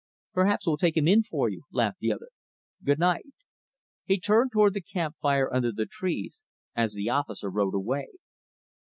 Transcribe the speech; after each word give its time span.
"Perhaps 0.33 0.65
we'll 0.65 0.77
take 0.77 0.97
him 0.97 1.07
in 1.07 1.21
for 1.21 1.47
you," 1.47 1.61
laughed 1.71 1.99
the 1.99 2.11
other. 2.11 2.29
"Good 2.83 2.97
night." 2.97 3.27
He 4.03 4.19
turned 4.19 4.51
toward 4.51 4.73
the 4.73 4.81
camp 4.81 5.15
fire 5.21 5.53
under 5.53 5.71
the 5.71 5.85
trees, 5.85 6.41
as 6.75 6.95
the 6.95 7.11
officer 7.11 7.51
rode 7.51 7.75
away. 7.75 8.07